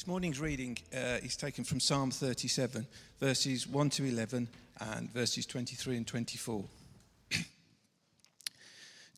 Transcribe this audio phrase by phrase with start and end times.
[0.00, 2.86] This morning's reading uh, is taken from Psalm 37,
[3.20, 4.48] verses 1 to 11
[4.80, 6.64] and verses 23 and 24.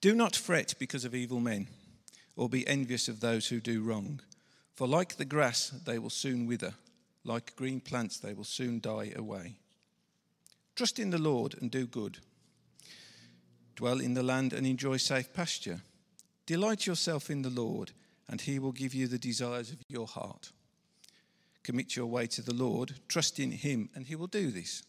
[0.00, 1.68] do not fret because of evil men,
[2.34, 4.22] or be envious of those who do wrong.
[4.74, 6.74] For like the grass, they will soon wither,
[7.22, 9.54] like green plants, they will soon die away.
[10.74, 12.18] Trust in the Lord and do good.
[13.76, 15.82] Dwell in the land and enjoy safe pasture.
[16.44, 17.92] Delight yourself in the Lord,
[18.28, 20.50] and he will give you the desires of your heart.
[21.62, 24.82] Commit your way to the Lord, trust in him, and he will do this.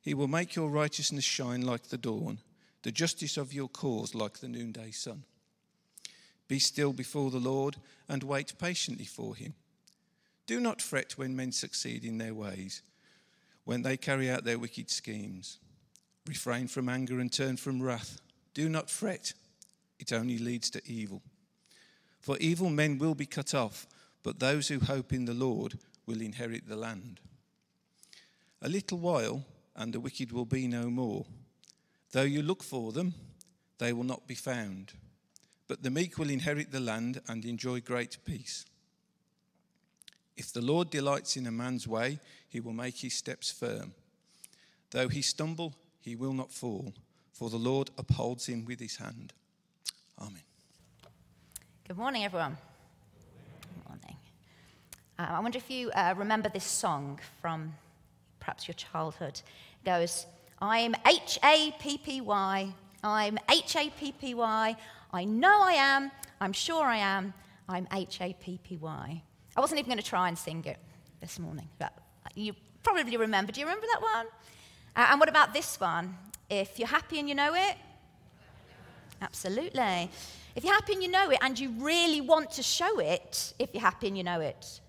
[0.00, 2.38] He will make your righteousness shine like the dawn,
[2.82, 5.24] the justice of your cause like the noonday sun.
[6.48, 7.76] Be still before the Lord
[8.08, 9.54] and wait patiently for him.
[10.46, 12.82] Do not fret when men succeed in their ways,
[13.64, 15.58] when they carry out their wicked schemes.
[16.26, 18.20] Refrain from anger and turn from wrath.
[18.54, 19.32] Do not fret,
[19.98, 21.22] it only leads to evil.
[22.20, 23.86] For evil men will be cut off,
[24.22, 27.20] but those who hope in the Lord will inherit the land.
[28.62, 31.26] A little while, and the wicked will be no more.
[32.12, 33.14] Though you look for them,
[33.78, 34.92] they will not be found.
[35.68, 38.64] But the meek will inherit the land and enjoy great peace.
[40.36, 43.94] If the Lord delights in a man's way, he will make his steps firm.
[44.90, 46.94] Though he stumble, he will not fall,
[47.32, 49.32] for the Lord upholds him with his hand.
[50.20, 50.42] Amen.
[51.86, 52.56] Good morning, everyone.
[55.18, 57.72] Uh, I wonder if you uh, remember this song from
[58.38, 59.40] perhaps your childhood.
[59.82, 60.26] It goes,
[60.60, 64.76] I'm H A P P Y, I'm H A P P Y,
[65.14, 67.32] I know I am, I'm sure I am,
[67.66, 69.22] I'm H A P P Y.
[69.56, 70.76] I wasn't even going to try and sing it
[71.22, 71.94] this morning, but
[72.34, 73.52] you probably remember.
[73.52, 74.26] Do you remember that one?
[74.96, 76.14] Uh, and what about this one?
[76.50, 77.76] If you're happy and you know it?
[79.22, 80.10] Absolutely.
[80.54, 83.70] If you're happy and you know it and you really want to show it, if
[83.72, 84.80] you're happy and you know it?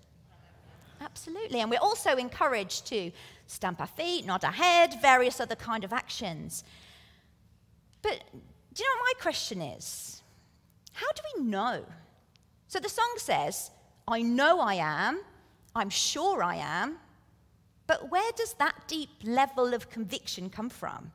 [1.00, 1.60] Absolutely.
[1.60, 3.12] And we're also encouraged to
[3.46, 6.64] stamp our feet, nod our head, various other kind of actions.
[8.02, 8.22] But
[8.74, 10.22] do you know what my question is?
[10.92, 11.84] How do we know?
[12.66, 13.70] So the song says,
[14.06, 15.20] I know I am,
[15.74, 16.98] I'm sure I am,
[17.86, 21.10] but where does that deep level of conviction come from?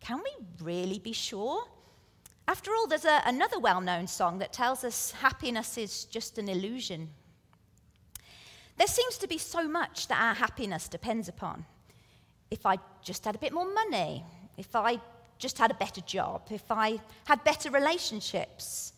[0.00, 1.64] Can we really be sure?
[2.48, 6.48] After all, there's a, another well known song that tells us happiness is just an
[6.48, 7.08] illusion.
[8.76, 11.64] There seems to be so much that our happiness depends upon.
[12.50, 14.24] If I just had a bit more money,
[14.56, 15.00] if I
[15.38, 18.92] just had a better job, if I had better relationships,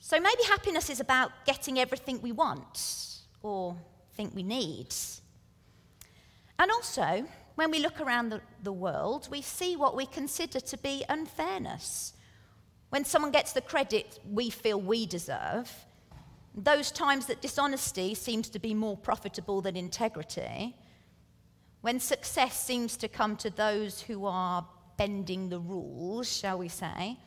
[0.00, 3.76] so maybe happiness is about getting everything we want or
[4.16, 4.88] think we need.
[6.58, 10.78] And also, when we look around the, the world, we see what we consider to
[10.78, 12.12] be unfairness.
[12.90, 15.72] When someone gets the credit we feel we deserve,
[16.54, 20.76] those times that dishonesty seems to be more profitable than integrity,
[21.80, 24.66] when success seems to come to those who are
[24.96, 27.18] bending the rules, shall we say,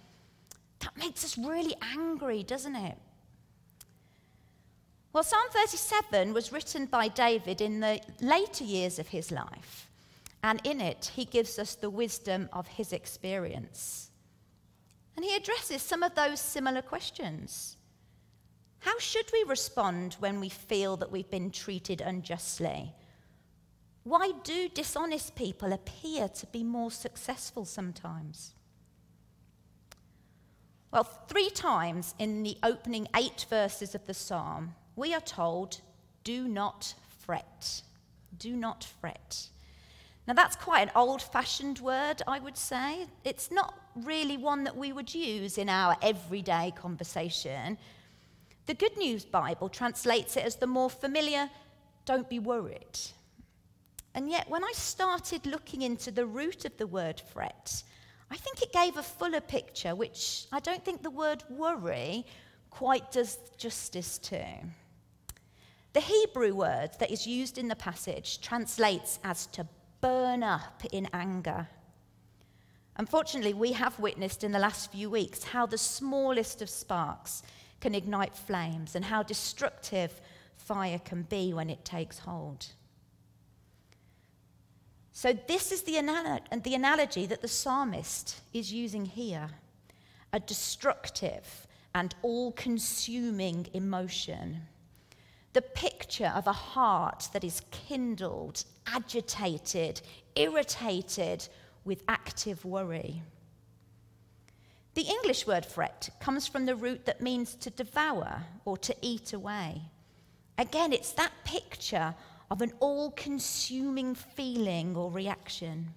[0.79, 2.97] that makes us really angry, doesn't it?
[5.13, 9.89] Well, Psalm 37 was written by David in the later years of his life,
[10.43, 14.11] and in it, he gives us the wisdom of his experience.
[15.15, 17.76] And he addresses some of those similar questions.
[18.79, 22.93] How should we respond when we feel that we've been treated unjustly?
[24.03, 28.53] Why do dishonest people appear to be more successful sometimes?
[30.91, 35.81] Well, three times in the opening eight verses of the psalm, we are told,
[36.23, 37.81] do not fret.
[38.37, 39.47] Do not fret.
[40.27, 43.07] Now, that's quite an old fashioned word, I would say.
[43.23, 47.77] It's not really one that we would use in our everyday conversation.
[48.67, 51.49] The Good News Bible translates it as the more familiar,
[52.05, 52.99] don't be worried.
[54.13, 57.83] And yet, when I started looking into the root of the word fret,
[58.29, 62.25] I think it gave a fuller picture, which I don't think the word worry
[62.69, 64.45] quite does justice to.
[65.93, 69.65] The Hebrew word that is used in the passage translates as to
[70.01, 71.69] burn up in anger.
[72.97, 77.43] Unfortunately, we have witnessed in the last few weeks how the smallest of sparks
[77.79, 80.19] can ignite flames and how destructive
[80.55, 82.67] fire can be when it takes hold.
[85.13, 85.93] So, this is the,
[86.63, 89.49] the analogy that the psalmist is using here
[90.33, 94.61] a destructive and all consuming emotion.
[95.53, 100.01] The picture of a heart that is kindled, agitated,
[100.35, 101.47] irritated
[101.85, 103.23] with active worry.
[104.97, 109.31] The English word fret comes from the root that means to devour or to eat
[109.31, 109.83] away.
[110.57, 112.15] Again, it's that picture
[112.49, 115.93] of an all consuming feeling or reaction.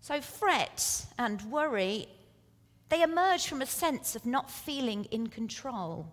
[0.00, 2.08] So, fret and worry,
[2.88, 6.10] they emerge from a sense of not feeling in control,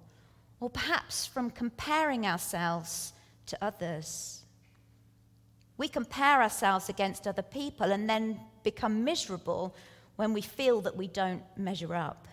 [0.59, 3.13] or perhaps from comparing ourselves
[3.45, 4.43] to others.
[5.77, 9.73] We compare ourselves against other people and then become miserable
[10.19, 12.27] when we feel that we don't measure up.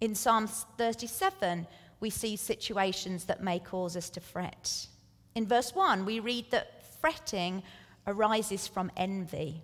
[0.00, 1.64] In Psalm 37,
[2.00, 4.88] we see situations that may cause us to fret.
[5.36, 7.62] In verse 1, we read that fretting
[8.04, 9.62] arises from envy,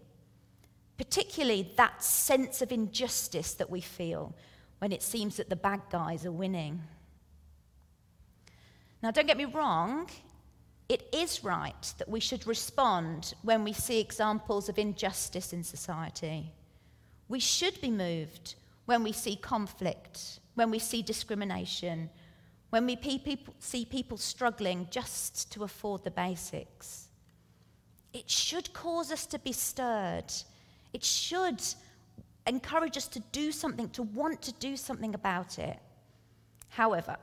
[0.97, 4.33] particularly that sense of injustice that we feel
[4.79, 6.81] when it seems that the bad guys are winning.
[9.03, 10.09] Now, don't get me wrong,
[10.89, 16.53] it is right that we should respond when we see examples of injustice in society.
[17.29, 18.55] We should be moved
[18.87, 22.09] when we see conflict, when we see discrimination,
[22.71, 22.99] when we
[23.59, 27.09] see people struggling just to afford the basics.
[28.15, 30.33] It should cause us to be stirred.
[30.95, 31.63] It should
[32.47, 35.79] encourage us to do something, to want to do something about it.
[36.71, 37.19] However,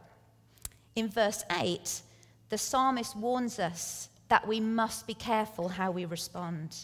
[0.95, 2.01] in verse 8,
[2.49, 6.75] the psalmist warns us that we must be careful how we respond.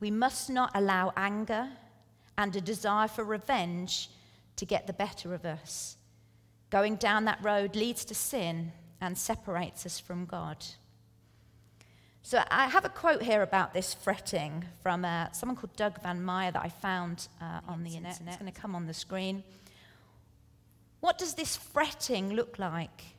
[0.00, 1.68] We must not allow anger
[2.36, 4.10] and a desire for revenge
[4.56, 5.96] to get the better of us.
[6.70, 10.64] Going down that road leads to sin and separates us from God.
[12.22, 16.24] So I have a quote here about this fretting from uh, someone called Doug Van
[16.24, 18.18] Meter that I found uh, on the internet.
[18.26, 19.44] It's going to come on the screen.
[21.00, 23.15] What does this fretting look like?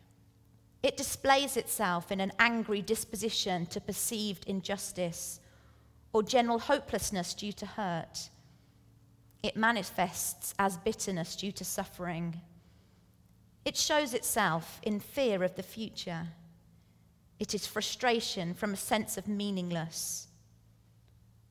[0.88, 5.42] It displays itself in an angry disposition to perceived injustice
[6.14, 8.30] or general hopelessness due to hurt.
[9.44, 12.40] It manifests as bitterness due to suffering.
[13.66, 16.30] It shows itself in fear of the future
[17.38, 20.28] it is frustration from a sense of meaningless.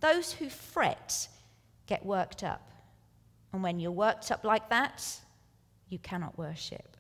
[0.00, 1.28] Those who fret
[1.86, 2.70] get worked up.
[3.52, 5.06] And when you're worked up like that,
[5.90, 6.95] you cannot worship.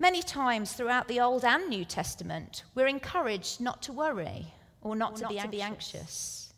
[0.00, 5.12] Many times throughout the Old and New Testament, we're encouraged not to worry or not,
[5.12, 6.52] or to, not be to, be anxious.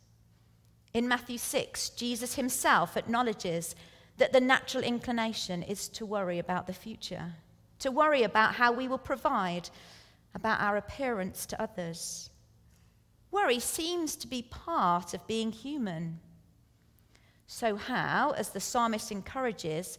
[0.94, 3.74] In Matthew 6, Jesus himself acknowledges
[4.16, 7.34] that the natural inclination is to worry about the future
[7.82, 9.68] to worry about how we will provide,
[10.34, 12.30] about our appearance to others.
[13.32, 16.20] Worry seems to be part of being human.
[17.48, 19.98] So, how, as the psalmist encourages,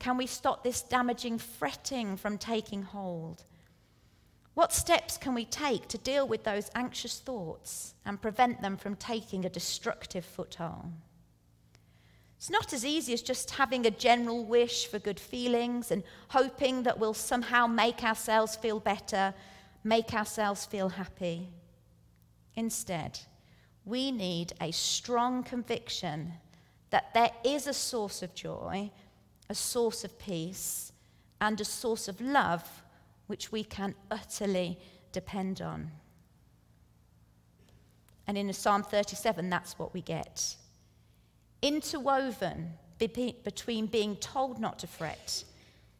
[0.00, 3.44] can we stop this damaging fretting from taking hold?
[4.54, 8.96] What steps can we take to deal with those anxious thoughts and prevent them from
[8.96, 10.90] taking a destructive foothold?
[12.38, 16.82] It's not as easy as just having a general wish for good feelings and hoping
[16.84, 19.34] that we'll somehow make ourselves feel better,
[19.84, 21.50] make ourselves feel happy.
[22.56, 23.20] Instead,
[23.84, 26.32] we need a strong conviction
[26.88, 28.90] that there is a source of joy,
[29.50, 30.92] a source of peace,
[31.40, 32.82] and a source of love
[33.26, 34.78] which we can utterly
[35.12, 35.90] depend on.
[38.26, 40.56] And in Psalm 37, that's what we get
[41.62, 45.44] interwoven between being told not to fret,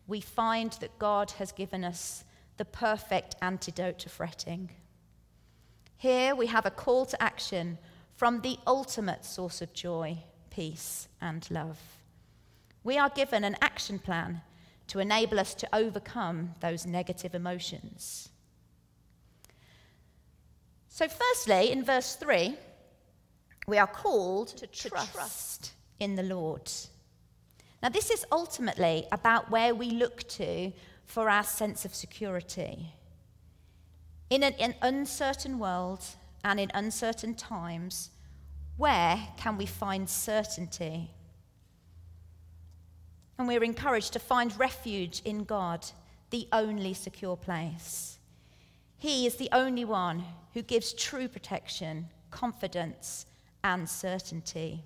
[0.06, 2.24] we find that God has given us
[2.56, 4.70] the perfect antidote to fretting.
[5.96, 7.78] Here we have a call to action
[8.16, 10.18] from the ultimate source of joy,
[10.50, 11.99] peace, and love.
[12.82, 14.42] We are given an action plan
[14.88, 18.30] to enable us to overcome those negative emotions.
[20.88, 22.56] So, firstly, in verse 3,
[23.66, 26.70] we are called to trust, trust in the Lord.
[27.82, 30.72] Now, this is ultimately about where we look to
[31.04, 32.92] for our sense of security.
[34.28, 36.04] In an, an uncertain world
[36.44, 38.10] and in uncertain times,
[38.76, 41.10] where can we find certainty?
[43.40, 45.86] And we're encouraged to find refuge in God,
[46.28, 48.18] the only secure place.
[48.98, 53.24] He is the only one who gives true protection, confidence,
[53.64, 54.84] and certainty.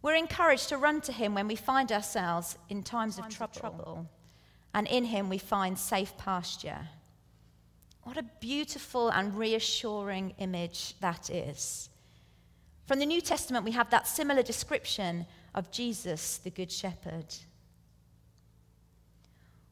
[0.00, 3.52] We're encouraged to run to Him when we find ourselves in times, times of, trouble,
[3.54, 4.06] of trouble,
[4.72, 6.88] and in Him we find safe pasture.
[8.04, 11.90] What a beautiful and reassuring image that is.
[12.86, 17.34] From the New Testament, we have that similar description of Jesus, the Good Shepherd.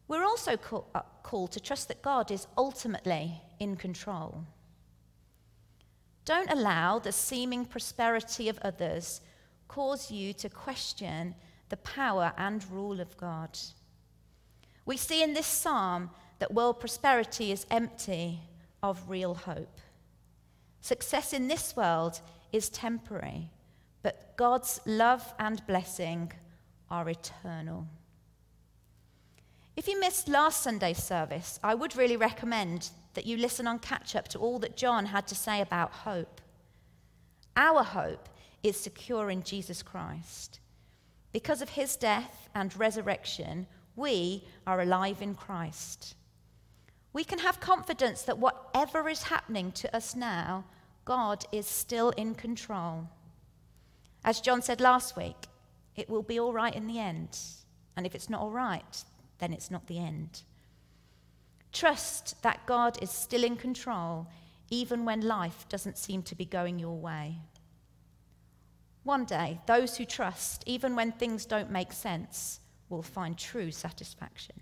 [0.09, 0.56] We're also
[0.95, 4.45] uh, called to trust that God is ultimately in control.
[6.25, 9.21] Don't allow the seeming prosperity of others
[9.68, 11.35] cause you to question
[11.68, 13.59] the power and rule of God.
[14.85, 18.40] We see in this psalm that world prosperity is empty
[18.83, 19.80] of real hope.
[20.80, 22.21] Success in this world
[22.52, 23.50] is temporary,
[24.07, 26.31] but God's love and blessing
[26.93, 27.89] are eternal.
[29.75, 34.15] If you missed last Sunday's service, I would really recommend that you listen on catch
[34.15, 36.41] up to all that John had to say about hope.
[37.57, 38.29] Our hope
[38.63, 40.61] is secure in Jesus Christ.
[41.33, 46.15] Because of his death and resurrection, we are alive in Christ.
[47.13, 50.65] We can have confidence that whatever is happening to us now,
[51.05, 53.09] God is still in control.
[54.26, 55.47] As John said last week,
[55.95, 57.38] it will be all right in the end.
[57.97, 59.04] And if it's not all right,
[59.38, 60.42] then it's not the end.
[61.73, 64.26] Trust that God is still in control,
[64.68, 67.37] even when life doesn't seem to be going your way.
[69.04, 74.56] One day, those who trust, even when things don't make sense, will find true satisfaction.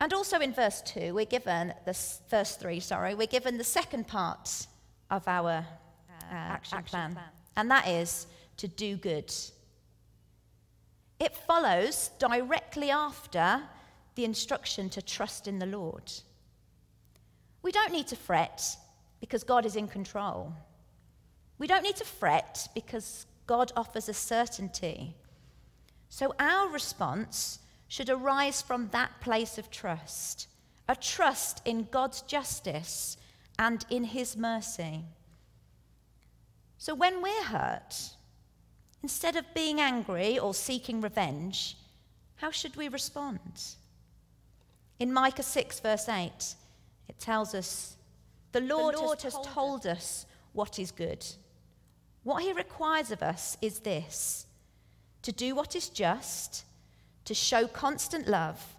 [0.00, 4.06] And also in verse 2, we're given, this, verse 3, sorry, we're given the second
[4.06, 4.68] part
[5.10, 5.66] of our
[6.30, 7.24] uh, action, action plan, plan,
[7.56, 8.26] and that is
[8.58, 9.32] to do good.
[11.20, 13.62] It follows directly after
[14.14, 16.10] the instruction to trust in the Lord.
[17.62, 18.76] We don't need to fret
[19.20, 20.52] because God is in control.
[21.58, 25.14] We don't need to fret because God offers a certainty.
[26.08, 27.58] So our response
[27.88, 30.48] should arise from that place of trust
[30.88, 33.18] a trust in God's justice
[33.58, 35.04] and in his mercy.
[36.78, 38.12] So when we're hurt,
[39.02, 41.76] instead of being angry or seeking revenge,
[42.36, 43.50] how should we respond?
[45.00, 46.30] In Micah 6, verse 8,
[47.08, 47.96] it tells us,
[48.52, 51.26] The Lord, the Lord has, has told us what is good.
[52.22, 54.46] What he requires of us is this
[55.22, 56.64] to do what is just,
[57.24, 58.76] to show constant love,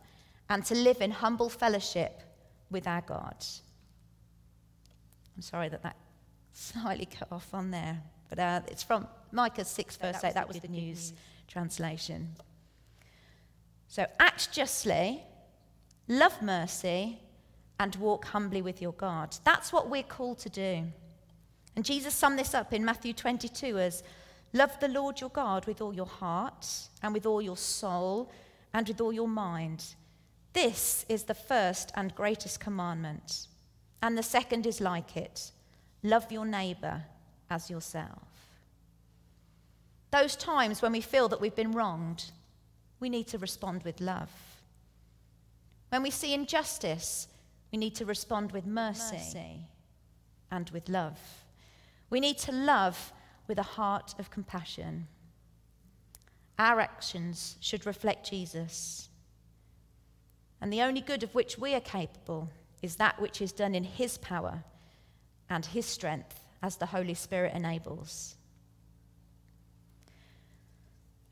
[0.49, 2.21] and to live in humble fellowship
[2.71, 3.35] with our God.
[5.35, 5.95] I'm sorry that that
[6.59, 10.33] slightly cut off on there, but uh, it's from Micah 6, verse that 8.
[10.33, 11.13] That was the news, news
[11.47, 12.29] translation.
[13.87, 15.23] So act justly,
[16.07, 17.19] love mercy,
[17.79, 19.35] and walk humbly with your God.
[19.45, 20.83] That's what we're called to do.
[21.75, 24.03] And Jesus summed this up in Matthew 22 as
[24.51, 26.67] Love the Lord your God with all your heart,
[27.03, 28.31] and with all your soul,
[28.73, 29.85] and with all your mind.
[30.53, 33.47] This is the first and greatest commandment.
[34.01, 35.51] And the second is like it
[36.03, 37.03] love your neighbor
[37.49, 38.27] as yourself.
[40.11, 42.31] Those times when we feel that we've been wronged,
[42.99, 44.31] we need to respond with love.
[45.89, 47.27] When we see injustice,
[47.71, 49.61] we need to respond with mercy, mercy.
[50.51, 51.19] and with love.
[52.09, 53.13] We need to love
[53.47, 55.07] with a heart of compassion.
[56.57, 59.09] Our actions should reflect Jesus.
[60.61, 62.49] And the only good of which we are capable
[62.81, 64.63] is that which is done in His power
[65.49, 68.35] and His strength as the Holy Spirit enables.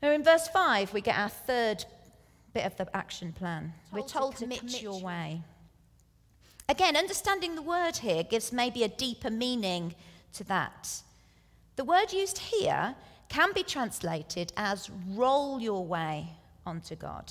[0.02, 1.84] Now, in verse 5, we get our third
[2.54, 3.72] bit of the action plan.
[3.90, 5.42] Told We're told to commit, to commit your way.
[6.68, 9.94] Again, understanding the word here gives maybe a deeper meaning
[10.34, 11.02] to that.
[11.76, 12.94] The word used here
[13.28, 16.28] can be translated as roll your way
[16.66, 17.30] onto God.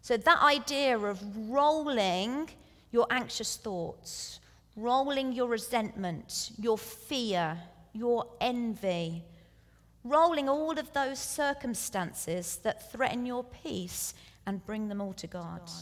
[0.00, 2.48] So, that idea of rolling
[2.92, 4.38] your anxious thoughts,
[4.76, 7.58] rolling your resentment, your fear,
[7.92, 9.24] your envy,
[10.04, 14.14] rolling all of those circumstances that threaten your peace
[14.46, 15.62] and bring them all to God.
[15.66, 15.72] God.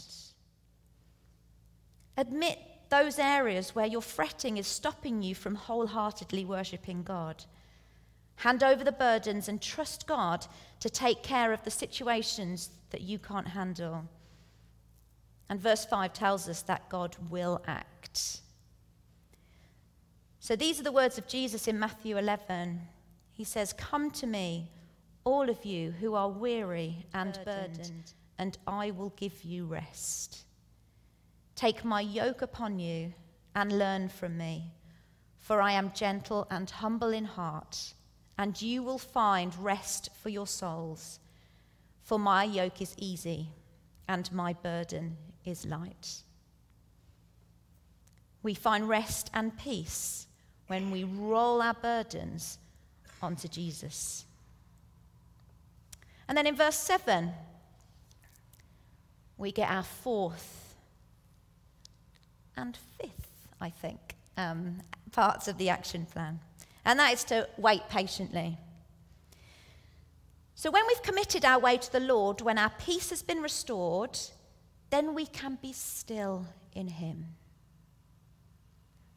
[2.17, 2.57] Admit
[2.89, 7.43] those areas where your fretting is stopping you from wholeheartedly worshipping God.
[8.37, 10.45] Hand over the burdens and trust God
[10.79, 14.05] to take care of the situations that you can't handle.
[15.49, 18.41] And verse 5 tells us that God will act.
[20.45, 22.79] So these are the words of Jesus in Matthew 11.
[23.31, 24.69] He says, Come to me,
[25.23, 30.45] all of you who are weary and burdened, burdened and I will give you rest.
[31.55, 33.11] Take my yoke upon you
[33.55, 34.71] and learn from me,
[35.39, 37.95] for I am gentle and humble in heart,
[38.37, 41.19] and you will find rest for your souls.
[42.03, 43.49] For my yoke is easy
[44.07, 46.21] and my burden is light.
[48.43, 50.27] We find rest and peace
[50.67, 52.57] when we roll our burdens
[53.21, 54.25] onto Jesus.
[56.27, 57.31] And then in verse 7,
[59.37, 60.75] we get our fourth
[62.57, 64.81] and fifth, I think, um,
[65.11, 66.39] parts of the action plan.
[66.83, 68.57] And that is to wait patiently.
[70.55, 74.17] So when we've committed our way to the Lord, when our peace has been restored,
[74.89, 77.35] then we can be still in Him.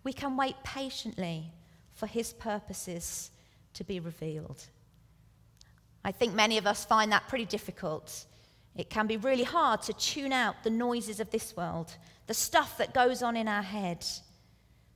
[0.08, 1.52] We can wait patiently
[1.92, 3.30] for His purposes
[3.74, 4.64] to be revealed.
[6.02, 8.24] I think many of us find that pretty difficult.
[8.74, 11.94] It can be really hard to tune out the noises of this world,
[12.26, 14.02] the stuff that goes on in our head.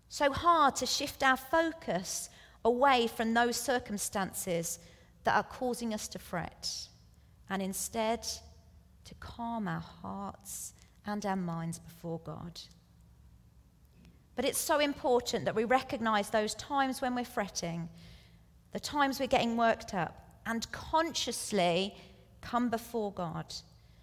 [0.09, 2.31] So hard to shift our focus
[2.65, 4.79] away from those circumstances
[5.25, 6.89] that are causing us to fret
[7.51, 8.27] and instead
[9.05, 10.73] to calm our hearts
[11.05, 12.59] and our minds before God.
[14.35, 17.89] But it's so important that we recognize those times when we're fretting,
[18.73, 21.95] the times we're getting worked up, and consciously
[22.41, 23.55] come before God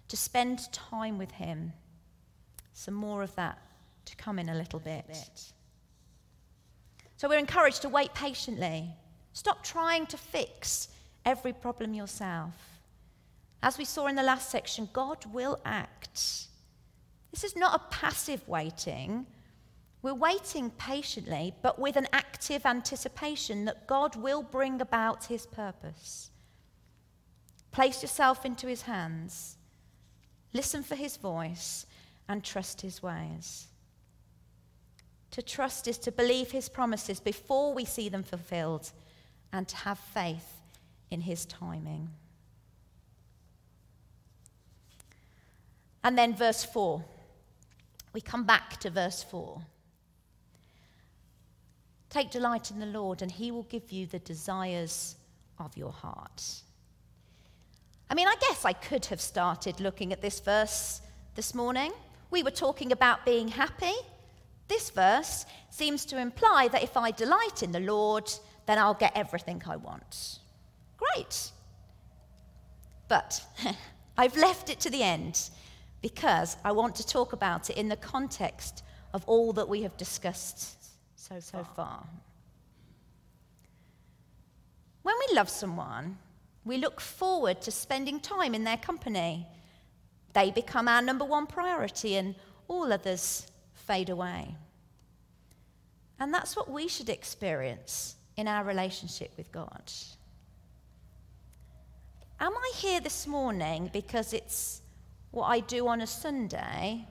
[0.08, 1.72] to spend time with Him.
[2.72, 3.58] Some more of that
[4.06, 5.52] to come in a little bit.
[7.16, 8.88] So we're encouraged to wait patiently.
[9.32, 10.88] Stop trying to fix
[11.24, 12.54] every problem yourself.
[13.62, 16.46] As we saw in the last section, God will act.
[17.30, 19.26] This is not a passive waiting.
[20.02, 26.30] We're waiting patiently, but with an active anticipation that God will bring about his purpose.
[27.70, 29.56] Place yourself into his hands,
[30.52, 31.86] listen for his voice,
[32.28, 33.68] and trust his ways.
[35.32, 38.90] To trust is to believe his promises before we see them fulfilled
[39.52, 40.60] and to have faith
[41.10, 42.08] in his timing.
[46.02, 47.04] And then verse 4.
[48.12, 49.60] We come back to verse 4.
[52.10, 55.16] Take delight in the Lord, and he will give you the desires
[55.58, 56.42] of your heart.
[58.10, 61.00] I mean, I guess I could have started looking at this verse
[61.36, 61.92] this morning.
[62.32, 63.94] We were talking about being happy.
[64.66, 68.28] This verse seems to imply that if I delight in the Lord,
[68.66, 70.40] then I'll get everything I want.
[70.96, 71.50] Great.
[73.06, 73.40] But
[74.18, 75.50] I've left it to the end
[76.02, 78.82] because I want to talk about it in the context
[79.14, 80.79] of all that we have discussed
[81.30, 82.04] so, so far.
[85.02, 86.18] When we love someone,
[86.64, 89.46] we look forward to spending time in their company.
[90.32, 92.34] They become our number one priority, and
[92.68, 94.54] all others fade away.
[96.18, 99.90] And that's what we should experience in our relationship with God.
[102.38, 104.82] Am I here this morning because it's
[105.30, 107.06] what I do on a Sunday?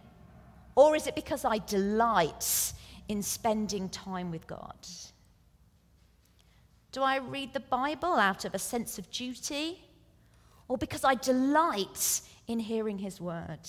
[0.76, 2.74] Or is it because I delight
[3.10, 4.88] in spending time with God?
[6.92, 9.84] Do I read the Bible out of a sense of duty?
[10.68, 13.60] Or because I delight in hearing His word?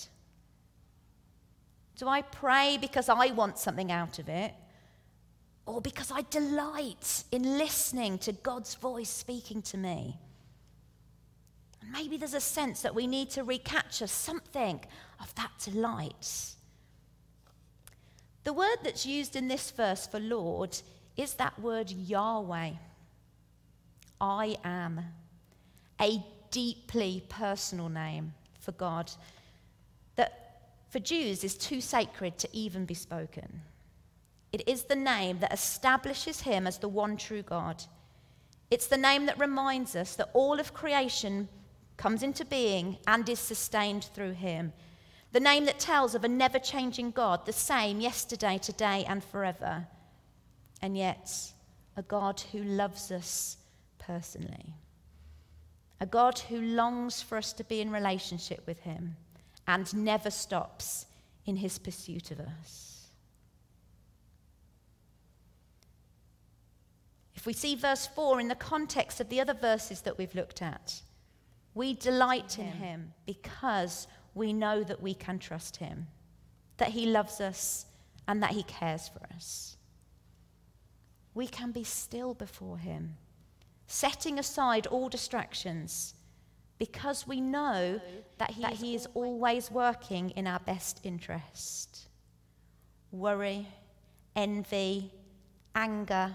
[1.97, 4.55] Do I pray because I want something out of it?
[5.67, 10.19] Or because I delight in listening to God's voice speaking to me?
[11.93, 14.81] Maybe there's a sense that we need to recapture something
[15.21, 16.55] of that delight.
[18.45, 20.77] The word that's used in this verse for Lord
[21.17, 22.73] is that word Yahweh.
[24.21, 25.01] I am.
[26.01, 29.11] A deeply personal name for God
[30.17, 33.63] that for Jews is too sacred to even be spoken.
[34.53, 37.85] It is the name that establishes him as the one true God.
[38.71, 41.49] It's the name that reminds us that all of creation
[41.97, 44.73] comes into being and is sustained through him.
[45.33, 49.87] The name that tells of a never changing God, the same yesterday, today, and forever.
[50.83, 51.53] And yet,
[51.97, 53.57] a God who loves us
[53.99, 54.75] personally.
[56.01, 59.17] A God who longs for us to be in relationship with him
[59.69, 61.07] and never stops
[61.47, 62.91] in his pursuit of us.
[67.35, 70.61] If we see verse 4 in the context of the other verses that we've looked
[70.61, 71.01] at,
[71.75, 76.07] we delight in him because we know that we can trust him,
[76.77, 77.87] that he loves us,
[78.29, 79.77] and that he cares for us.
[81.35, 83.17] We can be still before him,
[83.87, 86.15] setting aside all distractions
[86.79, 88.01] because we know
[88.39, 92.09] that he, that he is always working in our best interest.
[93.13, 93.69] Worry,
[94.35, 95.13] envy,
[95.75, 96.35] anger,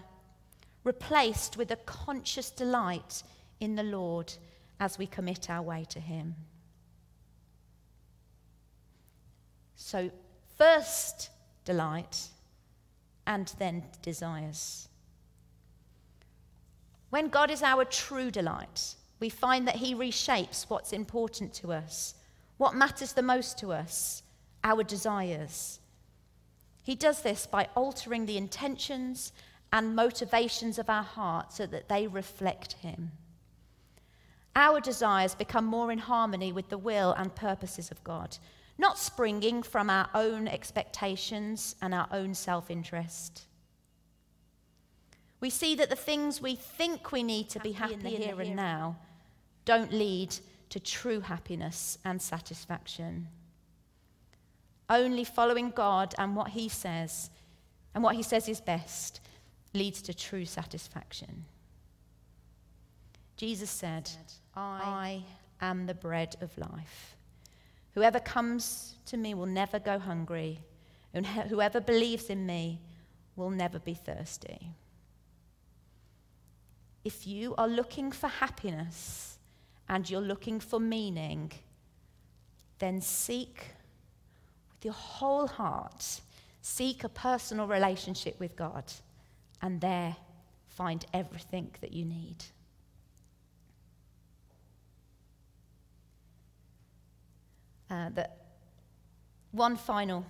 [0.83, 3.23] replaced with a conscious delight
[3.59, 4.33] in the Lord
[4.79, 6.35] as we commit our way to Him.
[9.75, 10.09] So,
[10.57, 11.29] first
[11.63, 12.29] delight
[13.27, 14.87] and then desires.
[17.09, 22.15] When God is our true delight, we find that He reshapes what's important to us,
[22.57, 24.23] what matters the most to us,
[24.63, 25.79] our desires.
[26.83, 29.31] He does this by altering the intentions
[29.73, 33.11] and motivations of our heart so that they reflect Him.
[34.55, 38.37] our desires become more in harmony with the will and purposes of God,
[38.77, 43.45] not springing from our own expectations and our own self interest.
[45.39, 48.39] We see that the things we think we need to be happy in the here
[48.41, 48.97] and now
[49.63, 50.35] don't lead
[50.69, 53.27] to true happiness and satisfaction.
[54.89, 57.29] Only following God and what He says,
[57.93, 59.21] and what He says is best,
[59.73, 61.45] leads to true satisfaction.
[63.37, 64.09] Jesus said,
[64.55, 65.23] I
[65.61, 67.15] am the bread of life.
[67.95, 70.59] Whoever comes to me will never go hungry,
[71.13, 72.81] and whoever believes in me
[73.37, 74.69] will never be thirsty.
[77.05, 79.37] If you are looking for happiness
[79.87, 81.53] and you're looking for meaning,
[82.79, 83.65] then seek
[84.71, 86.19] with your whole heart,
[86.61, 88.91] seek a personal relationship with God,
[89.61, 90.17] and there
[90.67, 92.43] find everything that you need.
[97.89, 98.37] Uh, that
[99.51, 100.25] one final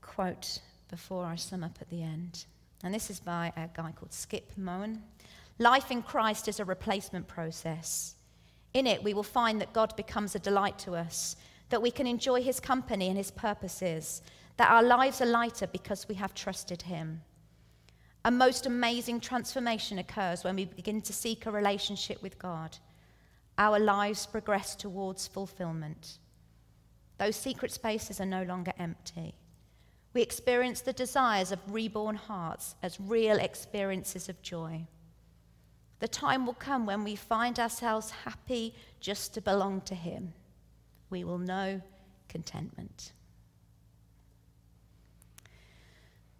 [0.00, 2.44] quote before I sum up at the end.
[2.82, 5.02] And this is by a guy called Skip Moen.
[5.58, 8.14] Life in Christ is a replacement process.
[8.72, 11.36] In it, we will find that God becomes a delight to us,
[11.68, 14.22] that we can enjoy his company and his purposes,
[14.56, 17.20] that our lives are lighter because we have trusted him.
[18.24, 22.76] A most amazing transformation occurs when we begin to seek a relationship with God.
[23.58, 26.18] Our lives progress towards fulfillment.
[27.20, 29.34] Those secret spaces are no longer empty.
[30.14, 34.86] We experience the desires of reborn hearts as real experiences of joy.
[35.98, 40.32] The time will come when we find ourselves happy just to belong to Him.
[41.10, 41.82] We will know
[42.30, 43.12] contentment.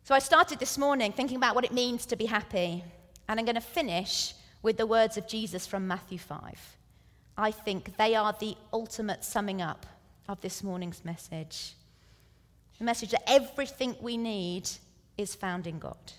[0.05, 2.83] So I started this morning thinking about what it means to be happy,
[3.29, 6.79] and I'm going to finish with the words of Jesus from Matthew 5.
[7.37, 9.85] I think they are the ultimate summing up
[10.31, 11.75] of this morning's message.
[12.79, 14.71] The message that everything we need
[15.19, 16.13] is found in God.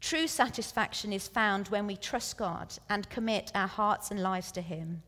[0.00, 4.60] True satisfaction is found when we trust God and commit our hearts and lives to
[4.60, 5.02] Him.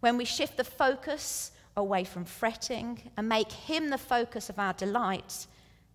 [0.00, 4.72] When we shift the focus away from fretting and make Him the focus of our
[4.72, 5.46] delight,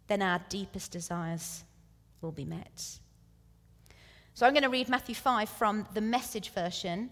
[0.07, 1.65] then our deepest desires
[2.21, 2.99] will be met.
[4.33, 7.09] So I'm going to read Matthew 5 from the message version.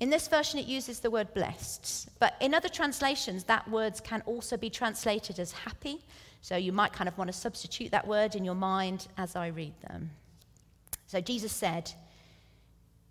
[0.00, 4.22] In this version, it uses the word blessed, but in other translations, that word can
[4.24, 5.98] also be translated as happy.
[6.40, 9.48] So you might kind of want to substitute that word in your mind as I
[9.48, 10.10] read them.
[11.06, 11.92] So Jesus said,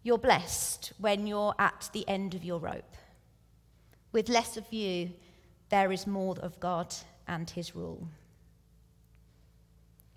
[0.02, 2.95] You're blessed when you're at the end of your rope.
[4.12, 5.12] With less of you,
[5.69, 6.95] there is more of God
[7.28, 8.08] and his rule.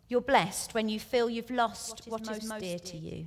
[0.08, 3.26] You're blessed when you feel you've lost what is, what is most, dear to you.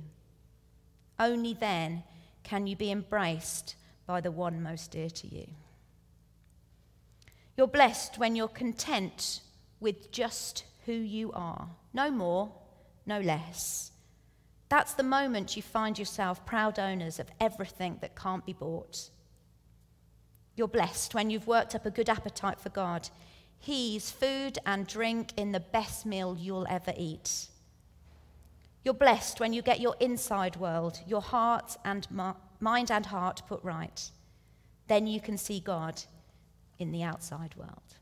[1.20, 2.02] Only then
[2.46, 3.74] can you be embraced
[4.06, 5.48] by the one most dear to you.
[7.56, 9.40] You're blessed when you're content
[9.80, 12.52] with just who you are, no more,
[13.04, 13.90] no less.
[14.68, 19.10] That's the moment you find yourself proud owners of everything that can't be bought.
[20.54, 23.08] You're blessed when you've worked up a good appetite for God.
[23.58, 27.48] He's food and drink in the best meal you'll ever eat.
[28.86, 32.06] You're blessed when you get your inside world, your heart and
[32.60, 34.00] mind and heart put right.
[34.86, 36.00] Then you can see God
[36.78, 37.96] in the outside world.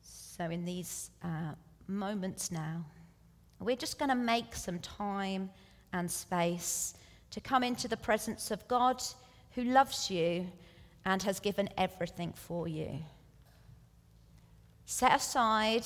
[0.00, 1.52] So, in these uh,
[1.86, 2.82] moments now,
[3.60, 5.50] we're just going to make some time
[5.92, 6.94] and space
[7.30, 9.02] to come into the presence of God
[9.50, 10.46] who loves you
[11.04, 13.00] and has given everything for you.
[14.86, 15.84] Set aside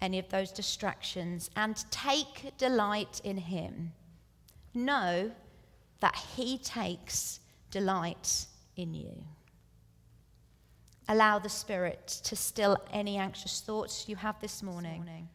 [0.00, 3.92] any of those distractions and take delight in Him.
[4.74, 5.30] Know
[6.00, 9.24] that He takes delight in you.
[11.08, 15.28] Allow the Spirit to still any anxious thoughts you have this morning.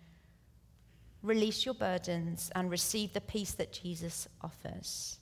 [1.22, 5.20] Release your burdens and receive the peace that Jesus offers.